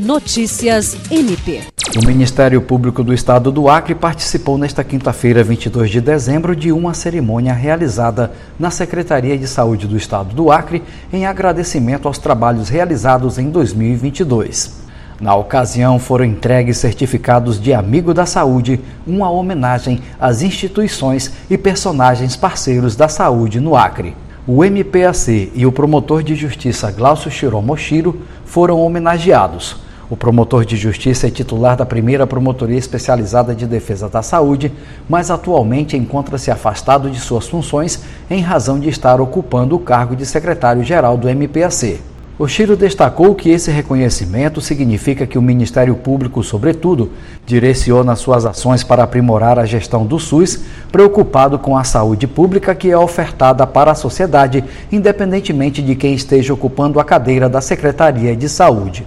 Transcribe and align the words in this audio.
Notícias 0.00 0.96
MP. 1.10 1.60
O 1.94 2.06
Ministério 2.06 2.62
Público 2.62 3.04
do 3.04 3.12
Estado 3.12 3.52
do 3.52 3.68
Acre 3.68 3.94
participou 3.94 4.56
nesta 4.56 4.82
quinta-feira, 4.82 5.44
22 5.44 5.90
de 5.90 6.00
dezembro, 6.00 6.56
de 6.56 6.72
uma 6.72 6.94
cerimônia 6.94 7.52
realizada 7.52 8.32
na 8.58 8.70
Secretaria 8.70 9.36
de 9.36 9.46
Saúde 9.46 9.86
do 9.86 9.98
Estado 9.98 10.34
do 10.34 10.50
Acre 10.50 10.82
em 11.12 11.26
agradecimento 11.26 12.08
aos 12.08 12.16
trabalhos 12.16 12.70
realizados 12.70 13.36
em 13.36 13.50
2022. 13.50 14.80
Na 15.20 15.34
ocasião, 15.34 15.98
foram 15.98 16.24
entregues 16.24 16.78
certificados 16.78 17.60
de 17.60 17.74
Amigo 17.74 18.14
da 18.14 18.24
Saúde, 18.24 18.80
uma 19.06 19.30
homenagem 19.30 20.00
às 20.18 20.40
instituições 20.40 21.30
e 21.50 21.58
personagens 21.58 22.36
parceiros 22.36 22.96
da 22.96 23.06
saúde 23.06 23.60
no 23.60 23.76
Acre. 23.76 24.16
O 24.46 24.64
MPAC 24.64 25.52
e 25.54 25.66
o 25.66 25.70
promotor 25.70 26.22
de 26.22 26.34
justiça 26.34 26.90
Glaucio 26.90 27.30
Shiromoshiro 27.30 28.22
foram 28.46 28.80
homenageados. 28.80 29.89
O 30.10 30.16
promotor 30.16 30.64
de 30.64 30.76
justiça 30.76 31.28
é 31.28 31.30
titular 31.30 31.76
da 31.76 31.86
primeira 31.86 32.26
Promotoria 32.26 32.76
Especializada 32.76 33.54
de 33.54 33.64
Defesa 33.64 34.08
da 34.08 34.22
Saúde, 34.22 34.72
mas 35.08 35.30
atualmente 35.30 35.96
encontra-se 35.96 36.50
afastado 36.50 37.08
de 37.08 37.20
suas 37.20 37.46
funções 37.46 38.02
em 38.28 38.40
razão 38.40 38.80
de 38.80 38.88
estar 38.88 39.20
ocupando 39.20 39.76
o 39.76 39.78
cargo 39.78 40.16
de 40.16 40.26
secretário-geral 40.26 41.16
do 41.16 41.28
MPAC. 41.28 42.00
O 42.36 42.48
Chiro 42.48 42.76
destacou 42.76 43.36
que 43.36 43.50
esse 43.50 43.70
reconhecimento 43.70 44.60
significa 44.60 45.28
que 45.28 45.38
o 45.38 45.42
Ministério 45.42 45.94
Público, 45.94 46.42
sobretudo, 46.42 47.12
direciona 47.46 48.16
suas 48.16 48.44
ações 48.44 48.82
para 48.82 49.04
aprimorar 49.04 49.60
a 49.60 49.66
gestão 49.66 50.04
do 50.04 50.18
SUS, 50.18 50.58
preocupado 50.90 51.56
com 51.56 51.76
a 51.76 51.84
saúde 51.84 52.26
pública 52.26 52.74
que 52.74 52.90
é 52.90 52.98
ofertada 52.98 53.64
para 53.64 53.92
a 53.92 53.94
sociedade, 53.94 54.64
independentemente 54.90 55.80
de 55.80 55.94
quem 55.94 56.14
esteja 56.14 56.52
ocupando 56.52 56.98
a 56.98 57.04
cadeira 57.04 57.48
da 57.48 57.60
Secretaria 57.60 58.34
de 58.34 58.48
Saúde. 58.48 59.06